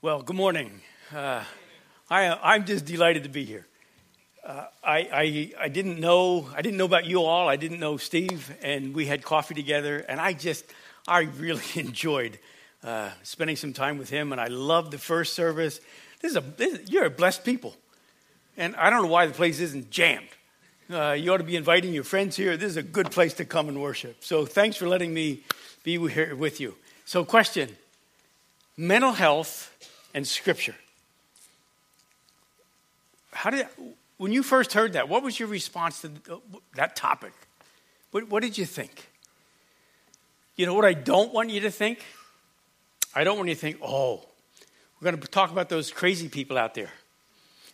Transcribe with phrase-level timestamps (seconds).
[0.00, 0.80] Well, good morning.
[1.12, 1.42] Uh,
[2.08, 3.66] I, I'm just delighted to be here.
[4.46, 7.48] Uh, I, I, I didn't know I didn't know about you all.
[7.48, 10.64] I didn't know Steve, and we had coffee together, and I just
[11.08, 12.38] I really enjoyed
[12.84, 15.80] uh, spending some time with him, and I loved the first service.
[16.20, 17.74] This is a this, you're a blessed people,
[18.56, 20.28] and I don't know why the place isn't jammed.
[20.88, 22.56] Uh, you ought to be inviting your friends here.
[22.56, 24.18] This is a good place to come and worship.
[24.22, 25.42] So thanks for letting me
[25.82, 26.76] be here with you.
[27.04, 27.76] So, question:
[28.76, 29.74] mental health
[30.18, 30.74] and Scripture.
[33.30, 33.68] How did,
[34.16, 36.38] when you first heard that, what was your response to uh,
[36.74, 37.32] that topic?
[38.10, 39.10] What, what did you think?
[40.56, 42.04] You know what I don't want you to think?
[43.14, 44.24] I don't want you to think, oh,
[45.00, 46.90] we're going to talk about those crazy people out there.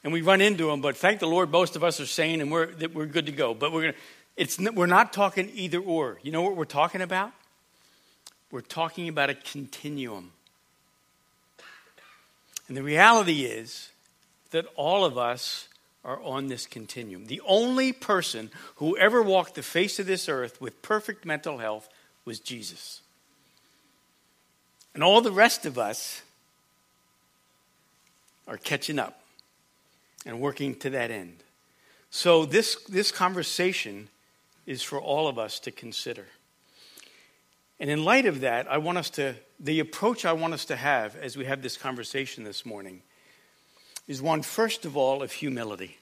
[0.05, 2.53] And we run into them, but thank the Lord, most of us are sane and
[2.53, 3.55] we're, that we're good to go.
[3.55, 4.01] But we're, going to,
[4.37, 6.19] it's, we're not talking either or.
[6.23, 7.33] You know what we're talking about?
[8.51, 10.33] We're talking about a continuum.
[12.69, 13.91] And the reality is
[14.51, 15.69] that all of us
[16.05, 17.27] are on this continuum.
[17.27, 21.89] The only person who ever walked the face of this earth with perfect mental health
[22.25, 23.01] was Jesus.
[24.95, 26.23] And all the rest of us
[28.47, 29.21] are catching up
[30.27, 31.39] and working to that end.
[32.11, 34.09] So, this, this conversation
[34.67, 36.27] is for all of us to consider.
[37.81, 40.77] And in light of that, I want us to, the approach I want us to
[40.77, 43.03] have as we have this conversation this morning
[44.07, 45.99] is one, first of all, of humility.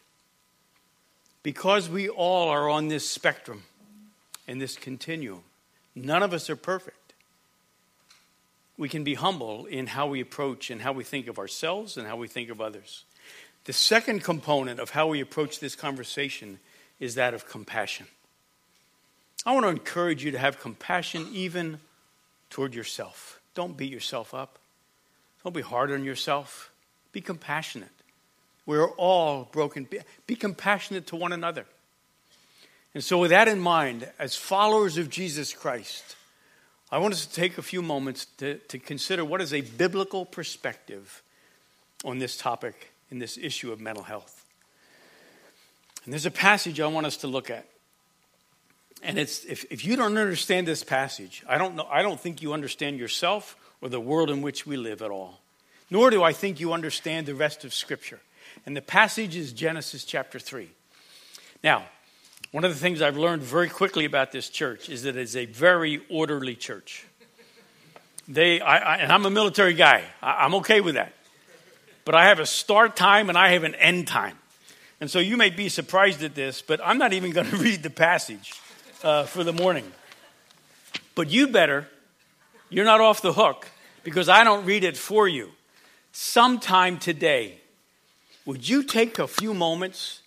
[1.43, 3.65] Because we all are on this spectrum
[4.47, 5.43] and this continuum,
[5.95, 6.97] none of us are perfect.
[8.77, 12.07] We can be humble in how we approach and how we think of ourselves and
[12.07, 13.05] how we think of others.
[13.65, 16.59] The second component of how we approach this conversation
[16.99, 18.07] is that of compassion.
[19.45, 21.81] I want to encourage you to have compassion even
[22.51, 23.41] toward yourself.
[23.55, 24.59] Don't beat yourself up.
[25.43, 26.71] Don't be hard on yourself.
[27.11, 27.89] Be compassionate.
[28.65, 29.89] We're all broken.
[30.27, 31.67] Be compassionate to one another.
[32.95, 36.17] And so, with that in mind, as followers of Jesus Christ,
[36.91, 40.25] I want us to take a few moments to, to consider what is a biblical
[40.27, 41.23] perspective
[42.05, 44.45] on this topic in this issue of mental health.
[46.05, 47.67] And there's a passage I want us to look at.
[49.03, 52.41] And it's, if, if you don't understand this passage, I don't, know, I don't think
[52.41, 55.41] you understand yourself or the world in which we live at all.
[55.91, 58.21] Nor do I think you understand the rest of Scripture.
[58.65, 60.71] And the passage is Genesis chapter 3.
[61.65, 61.85] Now,
[62.53, 65.47] one of the things I've learned very quickly about this church is that it's a
[65.47, 67.05] very orderly church.
[68.29, 71.13] They, I, I, and I'm a military guy, I, I'm okay with that.
[72.05, 74.39] But I have a start time and I have an end time.
[75.01, 77.83] And so you may be surprised at this, but I'm not even going to read
[77.83, 78.53] the passage
[79.03, 79.91] uh, for the morning.
[81.15, 81.89] But you better,
[82.71, 83.69] you're not off the hook
[84.05, 85.51] because I don't read it for you.
[86.13, 87.61] Sometime today,
[88.45, 90.21] would you take a few moments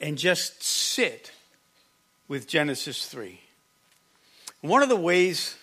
[0.00, 1.32] and just sit
[2.28, 3.40] with Genesis 3?
[4.60, 5.56] One of the ways,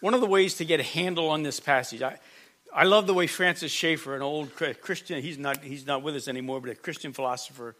[0.00, 2.18] one of the ways to get a handle on this passage, I,
[2.74, 6.28] I love the way Francis Schaeffer, an old Christian, he's not, he's not with us
[6.28, 7.74] anymore, but a Christian philosopher,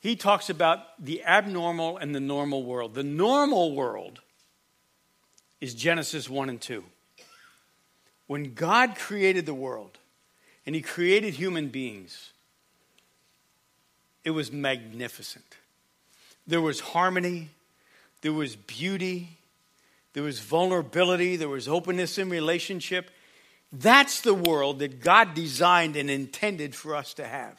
[0.00, 2.94] he talks about the abnormal and the normal world.
[2.94, 4.20] The normal world
[5.60, 6.82] is Genesis 1 and 2.
[8.26, 9.98] When God created the world
[10.64, 12.32] and he created human beings,
[14.24, 15.56] it was magnificent.
[16.46, 17.50] There was harmony,
[18.22, 19.36] there was beauty,
[20.14, 23.10] there was vulnerability, there was openness in relationship.
[23.72, 27.58] That's the world that God designed and intended for us to have.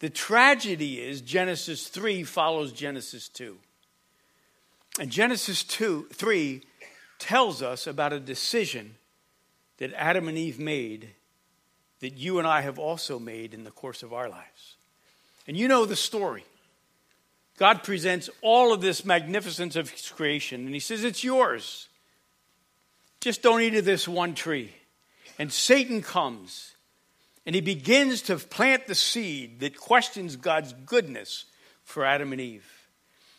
[0.00, 3.56] The tragedy is Genesis 3 follows Genesis 2.
[4.98, 6.62] And Genesis 2, 3
[7.18, 8.96] tells us about a decision
[9.76, 11.10] that Adam and Eve made
[12.00, 14.76] that you and I have also made in the course of our lives.
[15.46, 16.44] And you know the story.
[17.58, 21.88] God presents all of this magnificence of his creation, and he says, It's yours.
[23.20, 24.72] Just don't eat of this one tree.
[25.38, 26.72] And Satan comes
[27.46, 31.46] and he begins to plant the seed that questions God's goodness
[31.84, 32.66] for Adam and Eve.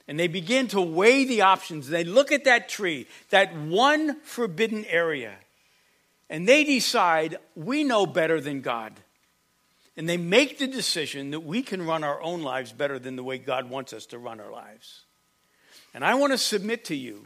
[0.07, 1.88] And they begin to weigh the options.
[1.88, 5.36] They look at that tree, that one forbidden area,
[6.30, 8.94] and they decide we know better than God.
[9.98, 13.24] And they make the decision that we can run our own lives better than the
[13.24, 15.03] way God wants us to run our lives.
[15.94, 17.25] And I want to submit to you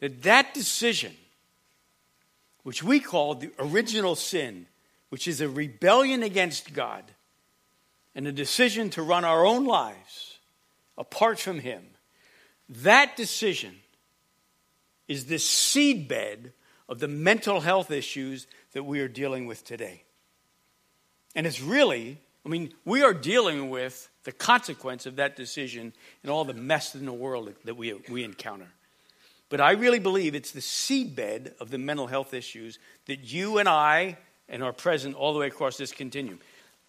[0.00, 1.14] that that decision,
[2.62, 4.66] which we call the original sin,
[5.10, 7.04] which is a rebellion against God
[8.14, 10.38] and a decision to run our own lives
[10.98, 11.84] apart from Him,
[12.68, 13.76] that decision
[15.08, 16.52] is the seedbed
[16.88, 20.02] of the mental health issues that we are dealing with today.
[21.34, 25.92] And it's really, I mean, we are dealing with the consequence of that decision
[26.22, 28.68] and all the mess in the world that we, we encounter.
[29.48, 33.68] But I really believe it's the seedbed of the mental health issues that you and
[33.68, 34.18] I
[34.48, 36.40] and are present all the way across this continuum.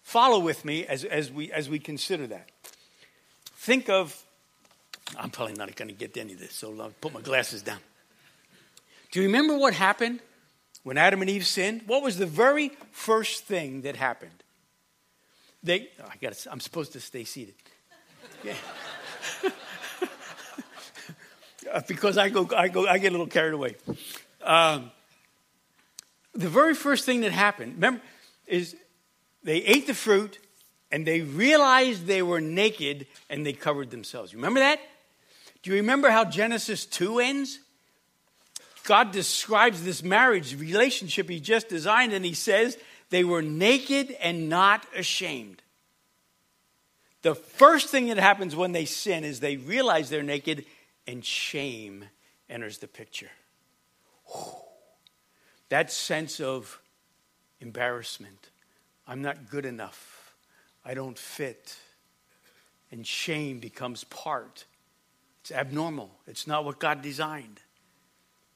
[0.02, 2.50] Follow with me as, as, we, as we consider that.
[3.56, 4.24] Think of,
[5.18, 7.78] I'm probably not going to get any of this, so I'll put my glasses down.
[9.10, 10.20] Do you remember what happened
[10.82, 11.82] when Adam and Eve sinned?
[11.86, 14.30] What was the very first thing that happened?
[15.62, 16.46] They, oh, I got.
[16.50, 17.54] I'm supposed to stay seated.
[18.44, 18.54] Yeah.
[21.88, 23.74] because I go, I go, I get a little carried away.
[24.42, 24.92] Um,
[26.38, 28.00] the very first thing that happened, remember,
[28.46, 28.76] is
[29.42, 30.38] they ate the fruit
[30.90, 34.34] and they realized they were naked and they covered themselves.
[34.34, 34.80] Remember that?
[35.62, 37.58] Do you remember how Genesis 2 ends?
[38.84, 42.78] God describes this marriage relationship he just designed and he says
[43.10, 45.60] they were naked and not ashamed.
[47.22, 50.64] The first thing that happens when they sin is they realize they're naked
[51.06, 52.04] and shame
[52.48, 53.30] enters the picture.
[55.68, 56.80] That sense of
[57.60, 58.48] embarrassment.
[59.06, 60.34] I'm not good enough.
[60.84, 61.76] I don't fit.
[62.90, 64.64] And shame becomes part.
[65.42, 66.10] It's abnormal.
[66.26, 67.60] It's not what God designed.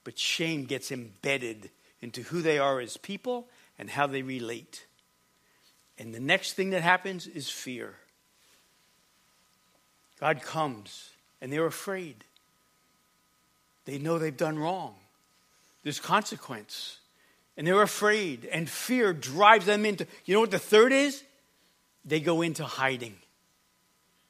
[0.05, 1.71] But shame gets embedded
[2.01, 3.49] into who they are as people
[3.79, 4.87] and how they relate.
[5.99, 7.95] And the next thing that happens is fear.
[10.19, 11.11] God comes
[11.41, 12.25] and they're afraid.
[13.85, 14.95] They know they've done wrong.
[15.83, 16.99] There's consequence.
[17.57, 20.07] And they're afraid, and fear drives them into.
[20.25, 21.23] You know what the third is?
[22.05, 23.17] They go into hiding.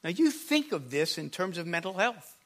[0.03, 2.37] Now, you think of this in terms of mental health.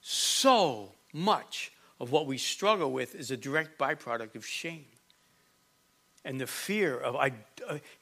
[0.00, 4.86] So much of what we struggle with is a direct byproduct of shame.
[6.24, 7.32] And the fear of I,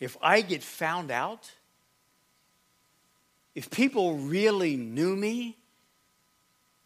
[0.01, 1.51] if I get found out,
[3.55, 5.57] if people really knew me,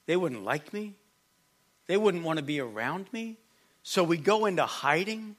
[0.07, 0.95] they wouldn't like me.
[1.87, 3.37] They wouldn't want to be around me.
[3.89, 5.37] So we go into hiding.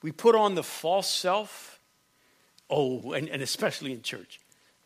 [0.00, 1.80] We put on the false self.
[2.70, 4.38] Oh, and, and especially in church.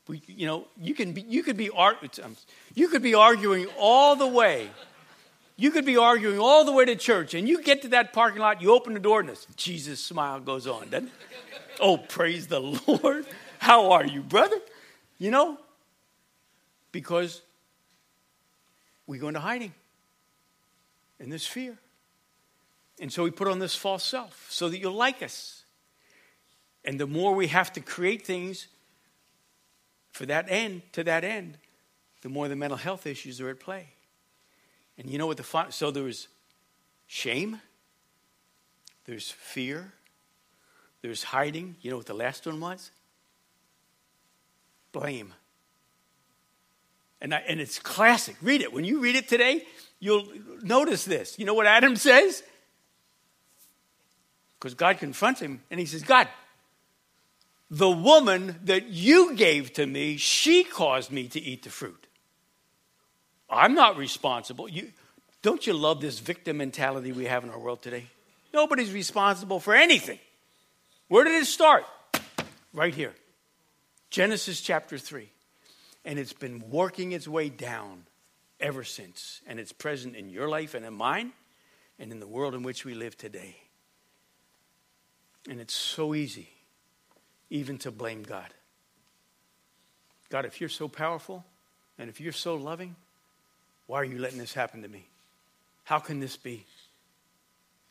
[0.08, 2.36] We, you know, you can be, you could be, um,
[2.74, 4.70] you could be arguing all the way
[5.56, 8.40] you could be arguing all the way to church, and you get to that parking
[8.40, 11.12] lot, you open the door, and this Jesus smile goes on, doesn't it?
[11.80, 13.24] oh, praise the Lord.
[13.58, 14.58] How are you, brother?
[15.18, 15.58] You know,
[16.90, 17.40] because
[19.06, 19.72] we go into hiding
[21.20, 21.78] in this fear.
[23.00, 25.64] And so we put on this false self so that you'll like us.
[26.85, 28.69] And the more we have to create things
[30.12, 31.58] for that end, to that end,
[32.23, 33.88] the more the mental health issues are at play.
[34.96, 36.29] And you know what the so there was
[37.06, 37.61] shame,
[39.06, 39.93] there's fear,
[41.02, 41.76] there's hiding.
[41.82, 42.91] You know what the last one was?
[44.93, 45.35] Blame.
[47.20, 48.37] And, I, and it's classic.
[48.41, 48.73] Read it.
[48.73, 49.64] When you read it today,
[49.99, 50.26] you'll
[50.62, 51.38] notice this.
[51.38, 52.43] You know what Adam says?
[54.64, 56.26] Because God confronts him and he says, God,
[57.70, 62.06] the woman that you gave to me, she caused me to eat the fruit.
[63.50, 64.66] I'm not responsible.
[64.66, 64.90] You,
[65.43, 68.06] don't you love this victim mentality we have in our world today?
[68.55, 70.19] Nobody's responsible for anything.
[71.08, 71.84] Where did it start?
[72.72, 73.12] Right here.
[74.08, 75.29] Genesis chapter 3.
[76.06, 78.05] And it's been working its way down
[78.58, 79.43] ever since.
[79.46, 81.32] And it's present in your life and in mine
[81.98, 83.56] and in the world in which we live today.
[85.48, 86.48] And it's so easy
[87.51, 88.48] even to blame God.
[90.31, 91.44] God, if you're so powerful
[91.98, 92.96] and if you're so loving,
[93.86, 95.06] why are you letting this happen to me?
[95.84, 96.65] How can this be?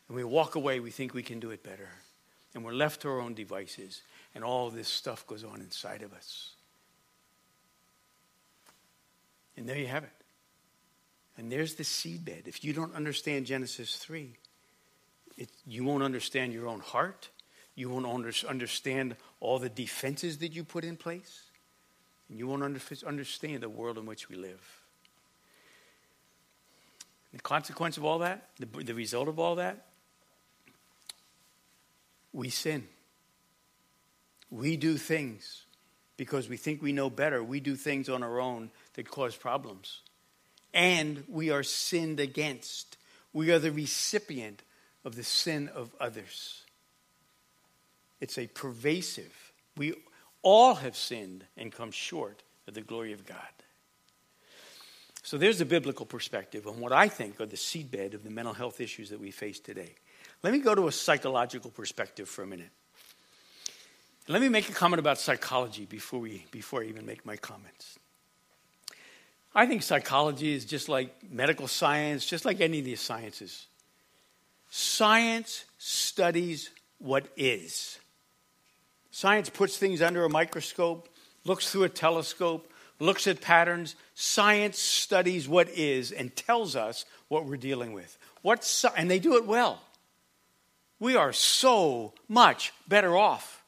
[0.07, 1.89] And we walk away, we think we can do it better.
[2.55, 4.01] And we're left to our own devices,
[4.35, 6.51] and all this stuff goes on inside of us.
[9.55, 10.09] And there you have it.
[11.37, 12.47] And there's the seedbed.
[12.47, 14.35] If you don't understand Genesis 3,
[15.37, 17.29] it, you won't understand your own heart.
[17.75, 21.43] You won't understand all the defenses that you put in place.
[22.29, 24.83] And you won't understand the world in which we live.
[27.33, 29.85] The consequence of all that, the, the result of all that,
[32.31, 32.87] we sin.
[34.51, 35.63] We do things
[36.15, 37.43] because we think we know better.
[37.43, 40.01] We do things on our own that cause problems.
[40.73, 42.97] And we are sinned against.
[43.31, 44.61] We are the recipient
[45.03, 46.62] of the sin of others.
[48.23, 49.51] It's a pervasive.
[49.75, 49.95] We
[50.43, 53.37] all have sinned and come short of the glory of God.
[55.23, 58.53] So there's a biblical perspective on what I think are the seedbed of the mental
[58.53, 59.95] health issues that we face today.
[60.41, 62.69] Let me go to a psychological perspective for a minute.
[64.29, 67.99] Let me make a comment about psychology before, we, before I even make my comments.
[69.53, 73.67] I think psychology is just like medical science, just like any of these sciences.
[74.69, 77.99] Science studies what is.
[79.15, 81.07] Science puts things under a microscope,
[81.45, 83.95] looks through a telescope, looks at patterns.
[84.15, 88.17] Science studies what is and tells us what we're dealing with.
[88.41, 88.67] What,
[88.97, 89.79] and they do it well.
[90.99, 93.63] We are so much better off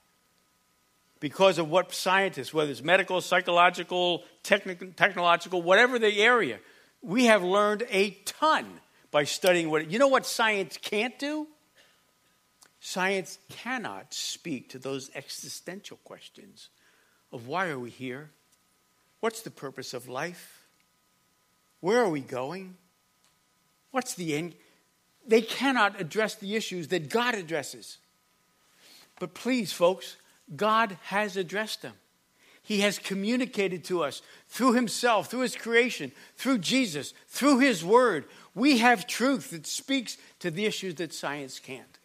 [1.19, 6.57] because of what scientists, whether it's medical, psychological, technological, whatever the area,
[7.03, 8.65] we have learned a ton
[9.11, 9.91] by studying what.
[9.91, 11.47] You know what science can't do?
[12.87, 16.69] Science cannot speak to those existential questions
[17.31, 18.29] of why are we here?
[19.21, 20.67] What's the purpose of life?
[21.79, 22.75] Where are we going?
[23.89, 24.53] What's the end?
[25.25, 27.97] They cannot address the issues that God addresses.
[29.19, 30.17] But please, folks,
[30.55, 31.95] God has addressed them.
[32.61, 38.25] He has communicated to us through Himself, through His creation, through Jesus, through His Word.
[38.53, 41.97] We have truth that speaks to the issues that science can't.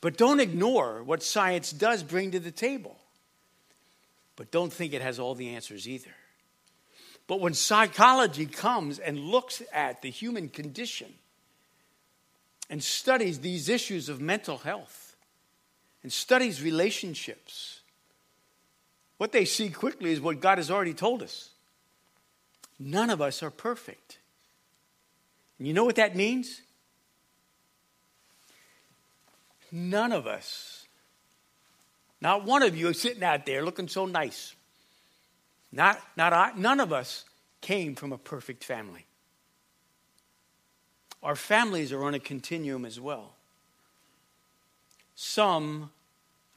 [0.00, 2.96] But don't ignore what science does bring to the table.
[4.36, 6.14] But don't think it has all the answers either.
[7.26, 11.14] But when psychology comes and looks at the human condition
[12.68, 15.14] and studies these issues of mental health
[16.02, 17.80] and studies relationships,
[19.18, 21.50] what they see quickly is what God has already told us.
[22.78, 24.18] None of us are perfect.
[25.58, 26.62] And you know what that means?
[29.72, 30.86] None of us,
[32.20, 34.54] not one of you is sitting out there looking so nice.
[35.72, 37.24] Not, not I, none of us
[37.60, 39.06] came from a perfect family.
[41.22, 43.34] Our families are on a continuum as well.
[45.14, 45.90] Some,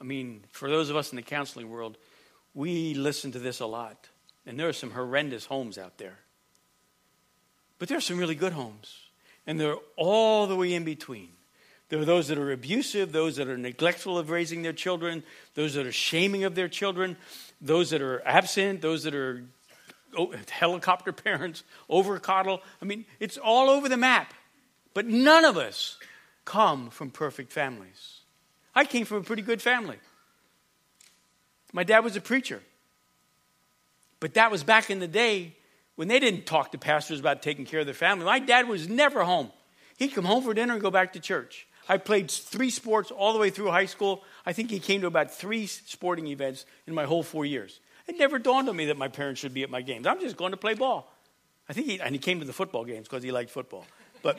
[0.00, 1.98] I mean, for those of us in the counseling world,
[2.54, 4.08] we listen to this a lot.
[4.46, 6.18] And there are some horrendous homes out there.
[7.78, 8.96] But there are some really good homes.
[9.46, 11.28] And they're all the way in between.
[11.94, 15.22] There are those that are abusive, those that are neglectful of raising their children,
[15.54, 17.16] those that are shaming of their children,
[17.60, 19.44] those that are absent, those that are
[20.18, 22.62] oh, helicopter parents, over coddle.
[22.82, 24.34] I mean, it's all over the map.
[24.92, 25.96] But none of us
[26.44, 28.22] come from perfect families.
[28.74, 29.98] I came from a pretty good family.
[31.72, 32.60] My dad was a preacher.
[34.18, 35.54] But that was back in the day
[35.94, 38.24] when they didn't talk to pastors about taking care of their family.
[38.24, 39.52] My dad was never home.
[39.96, 41.68] He'd come home for dinner and go back to church.
[41.88, 44.22] I played three sports all the way through high school.
[44.46, 47.80] I think he came to about three sporting events in my whole four years.
[48.06, 50.06] It never dawned on me that my parents should be at my games.
[50.06, 51.12] I'm just going to play ball.
[51.68, 53.86] I think he, and he came to the football games because he liked football.
[54.22, 54.38] But,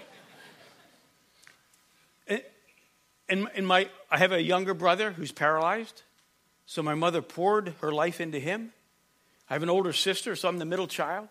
[3.28, 6.04] and, and my, I have a younger brother who's paralyzed.
[6.68, 8.72] So my mother poured her life into him.
[9.50, 11.28] I have an older sister, so I'm the middle child.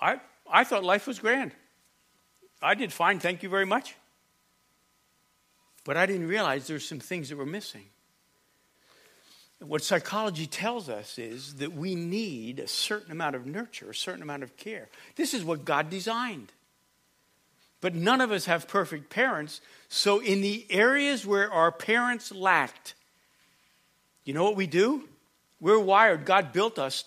[0.00, 0.20] I,
[0.50, 1.52] I thought life was grand.
[2.62, 3.94] I did fine, thank you very much.
[5.84, 7.86] But I didn't realize there's some things that were missing.
[9.60, 14.22] What psychology tells us is that we need a certain amount of nurture, a certain
[14.22, 14.88] amount of care.
[15.16, 16.52] This is what God designed.
[17.82, 19.60] But none of us have perfect parents.
[19.88, 22.94] So, in the areas where our parents lacked,
[24.24, 25.08] you know what we do?
[25.60, 26.24] We're wired.
[26.24, 27.04] God built us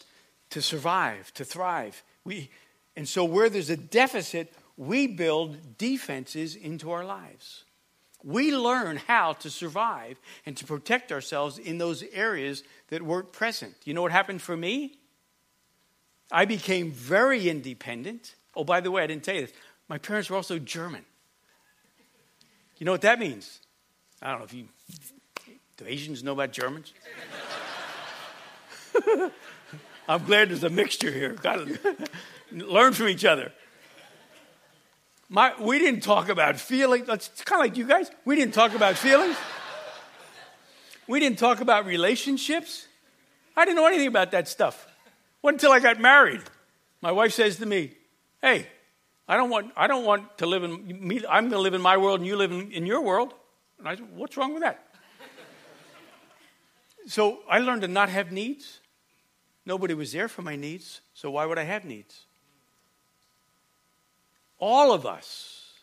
[0.52, 2.04] to survive, to thrive.
[2.24, 2.50] We,
[2.96, 7.66] and so, where there's a deficit, we build defenses into our lives
[8.24, 13.76] we learn how to survive and to protect ourselves in those areas that weren't present.
[13.84, 14.98] You know what happened for me?
[16.32, 18.36] I became very independent.
[18.56, 19.54] Oh, by the way, I didn't tell you this.
[19.90, 21.04] My parents were also German.
[22.78, 23.60] You know what that means?
[24.22, 24.68] I don't know if you.
[25.78, 26.94] Do Asians know about Germans?
[30.08, 31.34] I'm glad there's a mixture here.
[31.34, 32.08] Got to
[32.52, 33.52] learn from each other.
[35.34, 37.10] My, we didn't talk about feelings.
[37.10, 38.12] It's kind of like you guys.
[38.24, 39.36] We didn't talk about feelings.
[41.08, 42.86] We didn't talk about relationships.
[43.58, 44.88] I didn't know anything about that stuff.
[45.42, 46.42] What until I got married.
[47.02, 47.94] My wife says to me,
[48.44, 48.68] "Hey,
[49.28, 51.24] I don't want I don't want to live in me.
[51.28, 53.34] I'm going to live in my world, and you live in, in your world."
[53.80, 54.86] And I said, "What's wrong with that?"
[57.08, 58.82] so I learned to not have needs.
[59.66, 62.28] Nobody was there for my needs, so why would I have needs?
[64.64, 65.74] All of us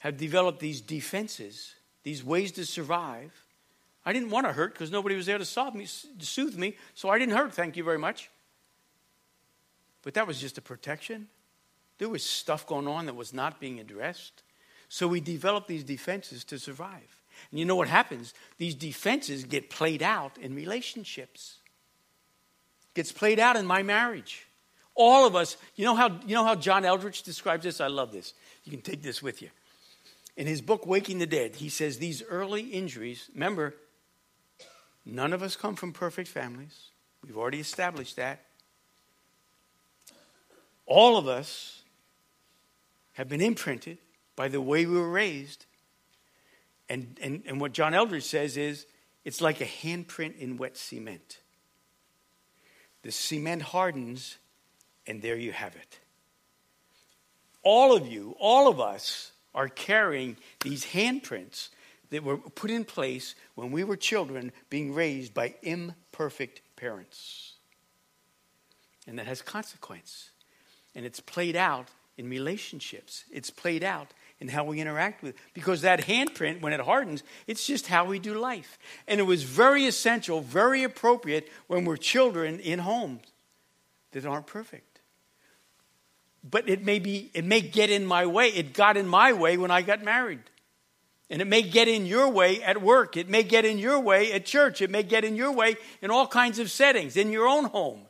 [0.00, 3.32] have developed these defenses, these ways to survive.
[4.04, 7.08] I didn't want to hurt because nobody was there to, solve me, soothe me, so
[7.08, 8.28] I didn't hurt, thank you very much.
[10.02, 11.28] But that was just a protection.
[11.96, 14.42] There was stuff going on that was not being addressed.
[14.90, 17.22] So we developed these defenses to survive.
[17.50, 18.34] And you know what happens?
[18.58, 21.56] These defenses get played out in relationships.
[22.92, 24.47] Gets played out in my marriage.
[25.00, 27.80] All of us, you know how you know how John Eldredge describes this?
[27.80, 28.34] I love this.
[28.64, 29.48] You can take this with you.
[30.36, 33.76] In his book Waking the Dead, he says these early injuries, remember,
[35.06, 36.90] none of us come from perfect families.
[37.24, 38.40] We've already established that.
[40.84, 41.82] All of us
[43.12, 43.98] have been imprinted
[44.34, 45.66] by the way we were raised.
[46.88, 48.86] And, and, and what John Eldredge says is
[49.24, 51.38] it's like a handprint in wet cement.
[53.02, 54.38] The cement hardens,
[55.08, 55.98] and there you have it.
[57.64, 61.70] All of you, all of us, are carrying these handprints
[62.10, 67.54] that were put in place when we were children being raised by imperfect parents.
[69.06, 70.30] And that has consequence.
[70.94, 73.24] And it's played out in relationships.
[73.32, 77.66] It's played out in how we interact with because that handprint when it hardens it's
[77.66, 82.60] just how we do life and it was very essential very appropriate when we're children
[82.60, 83.22] in homes
[84.12, 84.87] that aren't perfect
[86.42, 89.56] but it may be it may get in my way it got in my way
[89.56, 90.42] when i got married
[91.30, 94.32] and it may get in your way at work it may get in your way
[94.32, 97.46] at church it may get in your way in all kinds of settings in your
[97.46, 98.00] own home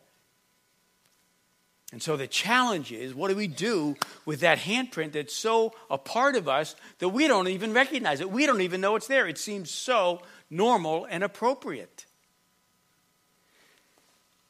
[1.93, 5.97] and so the challenge is what do we do with that handprint that's so a
[5.97, 8.31] part of us that we don't even recognize it?
[8.31, 9.27] We don't even know it's there.
[9.27, 10.21] It seems so
[10.51, 12.05] normal and appropriate.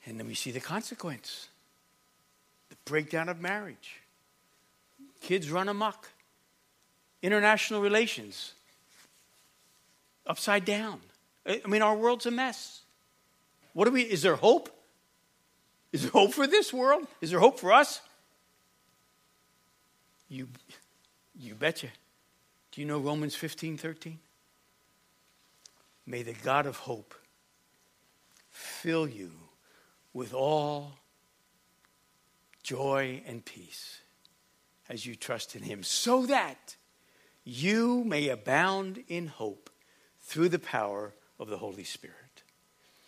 [0.04, 1.48] And then we see the consequence
[2.88, 4.00] breakdown of marriage.
[5.20, 6.08] Kids run amok.
[7.22, 8.52] International relations
[10.26, 11.00] upside down.
[11.46, 12.82] I mean, our world's a mess.
[13.72, 14.68] What do we, is there hope?
[15.92, 17.06] Is there hope for this world?
[17.20, 18.00] Is there hope for us?
[20.28, 20.48] You,
[21.38, 21.88] you betcha.
[22.72, 24.18] Do you know Romans 15 13?
[26.06, 27.14] May the God of hope
[28.50, 29.30] fill you
[30.12, 30.92] with all
[32.68, 34.00] joy and peace
[34.90, 36.76] as you trust in Him, so that
[37.42, 39.70] you may abound in hope
[40.20, 42.16] through the power of the Holy Spirit.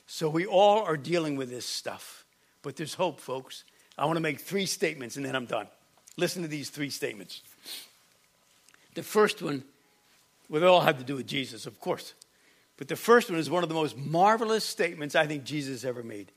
[0.06, 2.24] So we all are dealing with this stuff.
[2.62, 3.64] But there's hope, folks.
[3.98, 5.66] I want to make three statements and then I'm done.
[6.16, 7.42] Listen to these three statements.
[8.94, 9.62] The first one,
[10.48, 12.14] well, they all have to do with Jesus, of course.
[12.78, 16.02] But the first one is one of the most marvelous statements I think Jesus ever
[16.02, 16.32] made.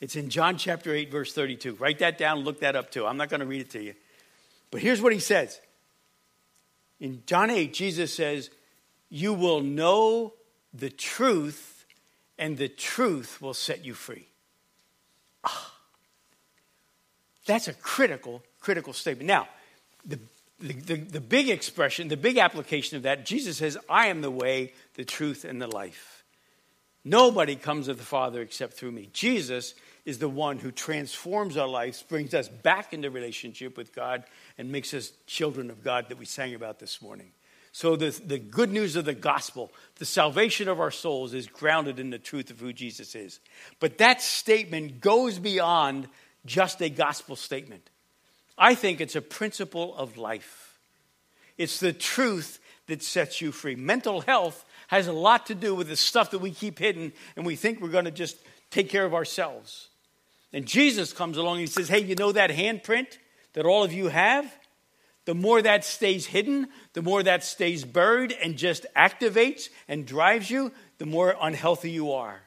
[0.00, 1.74] It's in John chapter 8, verse 32.
[1.74, 3.06] Write that down, look that up too.
[3.06, 3.94] I'm not going to read it to you.
[4.70, 5.60] But here's what he says.
[7.00, 8.50] In John 8, Jesus says,
[9.08, 10.34] You will know
[10.72, 11.86] the truth,
[12.38, 14.26] and the truth will set you free.
[15.44, 15.74] Ah,
[17.46, 19.26] that's a critical, critical statement.
[19.26, 19.48] Now,
[20.04, 20.18] the,
[20.60, 24.30] the, the, the big expression, the big application of that, Jesus says, I am the
[24.30, 26.24] way, the truth, and the life.
[27.04, 29.08] Nobody comes to the Father except through me.
[29.12, 29.74] Jesus
[30.08, 34.24] is the one who transforms our lives, brings us back into relationship with God,
[34.56, 37.30] and makes us children of God that we sang about this morning.
[37.72, 41.98] So, the, the good news of the gospel, the salvation of our souls, is grounded
[41.98, 43.38] in the truth of who Jesus is.
[43.80, 46.08] But that statement goes beyond
[46.46, 47.90] just a gospel statement.
[48.56, 50.78] I think it's a principle of life.
[51.58, 53.76] It's the truth that sets you free.
[53.76, 57.44] Mental health has a lot to do with the stuff that we keep hidden and
[57.44, 58.38] we think we're going to just
[58.70, 59.88] take care of ourselves.
[60.52, 63.18] And Jesus comes along and he says, Hey, you know that handprint
[63.52, 64.52] that all of you have?
[65.28, 70.50] the more that stays hidden, the more that stays buried and just activates and drives
[70.50, 72.40] you, the more unhealthy you are.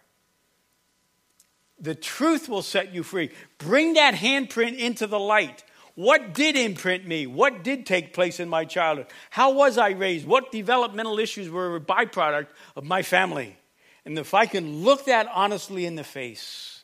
[1.79, 3.29] The truth will set you free.
[3.59, 5.63] Bring that handprint into the light.
[5.93, 7.27] What did imprint me?
[7.27, 9.13] What did take place in my childhood?
[9.29, 10.25] How was I raised?
[10.25, 13.57] What developmental issues were a byproduct of my family?
[14.05, 16.80] And if I can look that honestly in the face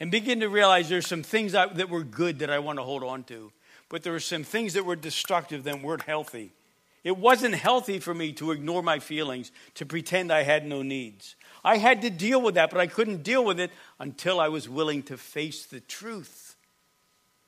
[0.00, 3.04] and begin to realize there's some things that were good that I want to hold
[3.04, 3.52] on to,
[3.88, 6.52] but there were some things that were destructive that weren't healthy.
[7.04, 11.36] It wasn't healthy for me to ignore my feelings, to pretend I had no needs.
[11.62, 14.68] I had to deal with that, but I couldn't deal with it until I was
[14.68, 16.56] willing to face the truth.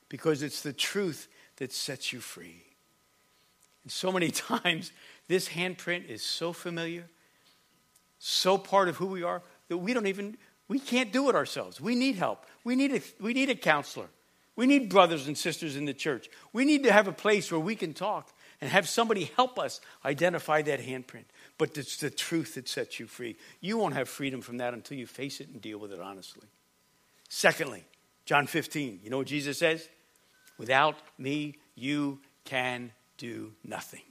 [0.09, 2.63] Because it's the truth that sets you free.
[3.83, 4.93] And so many times,
[5.27, 7.05] this handprint is so familiar,
[8.19, 10.37] so part of who we are, that we don't even,
[10.69, 11.81] we can't do it ourselves.
[11.81, 12.45] We need help.
[12.65, 14.09] We need a, we need a counselor.
[14.57, 16.29] We need brothers and sisters in the church.
[16.53, 19.81] We need to have a place where we can talk and have somebody help us
[20.05, 21.25] identify that handprint.
[21.59, 23.37] But it's the truth that sets you free.
[23.61, 26.47] You won't have freedom from that until you face it and deal with it honestly.
[27.29, 27.85] Secondly,
[28.25, 29.89] John 15, you know what Jesus says?
[30.59, 34.03] Without me, you can do nothing.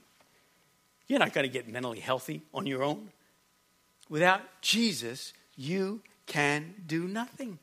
[1.08, 3.10] You're not going to get mentally healthy on your own.
[4.08, 7.58] Without Jesus, you can do nothing.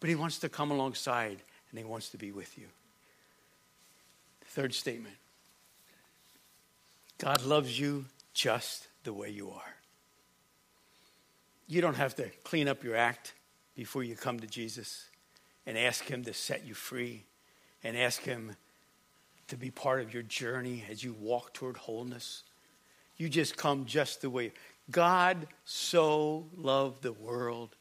[0.00, 1.38] But he wants to come alongside
[1.70, 2.66] and he wants to be with you.
[4.46, 5.14] Third statement
[7.18, 9.74] God loves you just the way you are.
[11.66, 13.34] You don't have to clean up your act
[13.74, 15.04] before you come to Jesus
[15.66, 17.24] and ask Him to set you free
[17.84, 18.56] and ask Him
[19.48, 22.42] to be part of your journey as you walk toward wholeness.
[23.16, 24.52] You just come just the way.
[24.90, 27.76] God so loved the world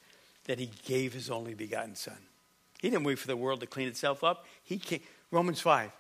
[0.46, 2.18] that He gave His only begotten Son.
[2.82, 4.46] He didn't wait for the world to clean itself up.
[4.64, 5.92] He came, Romans 5.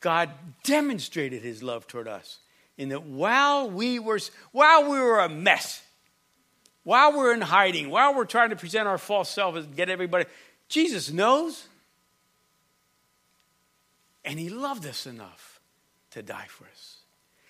[0.00, 0.30] God
[0.62, 2.38] demonstrated His love toward us
[2.78, 4.18] in that while we were
[4.52, 5.82] while we were a mess,
[6.82, 10.24] while we're in hiding, while we're trying to present our false self and get everybody,
[10.68, 11.66] Jesus knows.
[14.24, 15.60] And he loved us enough
[16.12, 16.98] to die for us.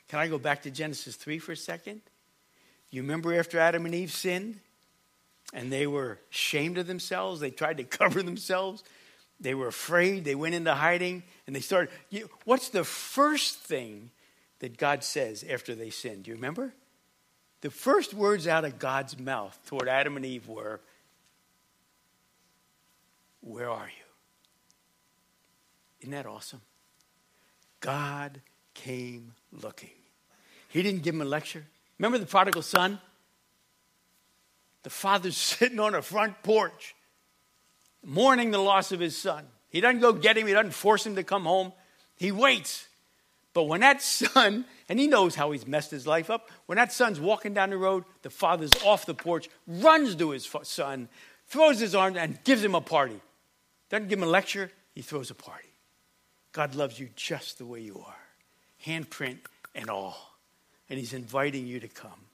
[0.09, 2.01] Can I go back to Genesis 3 for a second?
[2.91, 4.61] You remember after Adam and Eve sinned
[5.53, 8.83] and they were ashamed of themselves, they tried to cover themselves,
[9.41, 11.91] they were afraid, they went into hiding, and they started.
[12.11, 14.11] You, what's the first thing
[14.59, 16.25] that God says after they sinned?
[16.25, 16.75] Do you remember?
[17.63, 20.81] The first words out of God's mouth toward Adam and Eve were,
[23.41, 24.05] Where are you?
[26.01, 26.63] Isn't that awesome?
[27.81, 28.41] God
[28.75, 29.91] came looking.
[30.69, 31.67] He didn't give him a lecture.
[32.01, 32.99] Remember the prodigal son?
[34.85, 36.97] The father's sitting on a front porch,
[38.03, 39.45] mourning the loss of his son.
[39.69, 41.75] He doesn't go get him, he doesn't force him to come home.
[42.17, 42.89] He waits.
[43.53, 46.91] But when that son, and he knows how he's messed his life up, when that
[46.91, 51.07] son's walking down the road, the father's off the porch, runs to his son,
[51.49, 53.21] throws his arms, and gives him a party.
[53.91, 55.69] Doesn't give him a lecture, he throws a party.
[56.53, 58.17] God loves you just the way you are,
[58.87, 59.41] handprint
[59.75, 60.31] and all.
[60.91, 62.27] And he's inviting you to come.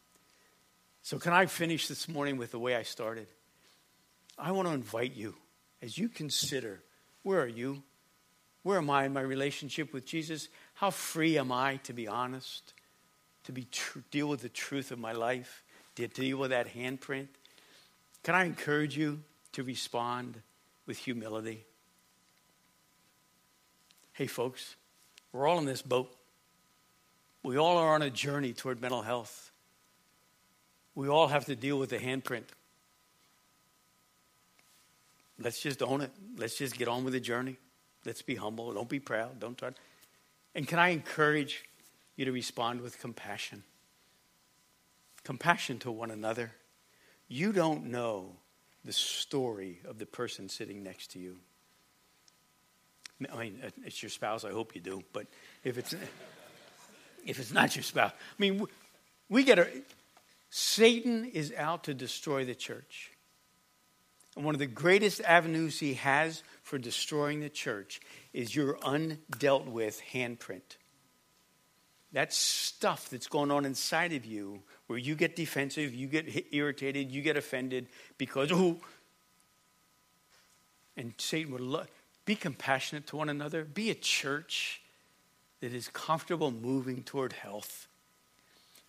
[1.02, 3.28] So, can I finish this morning with the way I started?
[4.36, 5.36] I want to invite you
[5.80, 6.82] as you consider
[7.22, 7.82] where are you?
[8.62, 10.48] Where am I in my relationship with Jesus?
[10.74, 12.74] How free am I to be honest,
[13.44, 15.62] to be tr- deal with the truth of my life,
[15.94, 17.28] to deal with that handprint?
[18.24, 20.40] Can I encourage you to respond
[20.86, 21.64] with humility?
[24.12, 24.74] Hey, folks,
[25.30, 26.15] we're all in this boat.
[27.46, 29.52] We all are on a journey toward mental health.
[30.96, 32.42] We all have to deal with the handprint.
[35.38, 36.10] Let's just own it.
[36.36, 37.56] Let's just get on with the journey.
[38.04, 38.74] Let's be humble.
[38.74, 39.38] Don't be proud.
[39.38, 39.70] Don't try.
[40.56, 41.64] And can I encourage
[42.16, 43.62] you to respond with compassion?
[45.22, 46.50] Compassion to one another.
[47.28, 48.32] You don't know
[48.84, 51.36] the story of the person sitting next to you.
[53.32, 54.44] I mean, it's your spouse.
[54.44, 55.04] I hope you do.
[55.12, 55.28] But
[55.62, 55.94] if it's
[57.26, 58.66] if it's not your spouse, I mean,
[59.28, 59.68] we get a.
[60.50, 63.10] Satan is out to destroy the church.
[64.36, 68.00] And one of the greatest avenues he has for destroying the church
[68.32, 70.76] is your undealt with handprint.
[72.12, 77.10] That stuff that's going on inside of you, where you get defensive, you get irritated,
[77.10, 78.78] you get offended because, oh,
[80.96, 81.88] and Satan would love,
[82.24, 84.80] be compassionate to one another, be a church
[85.60, 87.88] that is comfortable moving toward health.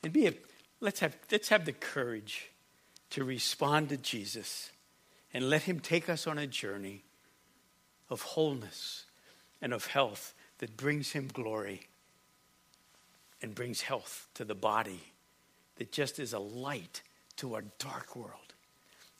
[0.03, 0.33] And be a,
[0.79, 2.51] let's have, let's have the courage
[3.11, 4.71] to respond to Jesus
[5.33, 7.03] and let him take us on a journey
[8.09, 9.05] of wholeness
[9.61, 11.87] and of health that brings him glory
[13.41, 15.01] and brings health to the body
[15.75, 17.01] that just is a light
[17.37, 18.53] to a dark world.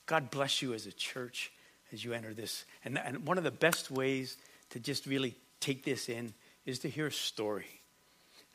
[0.06, 1.52] God bless you as a church
[1.92, 2.64] as you enter this.
[2.84, 4.36] And, and one of the best ways
[4.70, 6.34] to just really take this in
[6.68, 7.66] is to hear a story.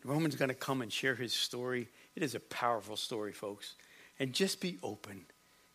[0.04, 1.88] Roman's going to come and share his story.
[2.16, 3.74] It is a powerful story, folks.
[4.20, 5.26] And just be open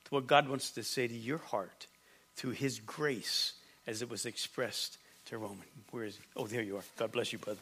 [0.04, 1.88] to what God wants to say to your heart
[2.36, 3.54] through his grace
[3.88, 5.64] as it was expressed to Roman.
[5.90, 6.22] Where is he?
[6.36, 6.84] Oh, there you are.
[6.96, 7.58] God bless you, brother.